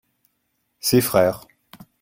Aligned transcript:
ses 0.79 0.99
frères. 0.99 1.45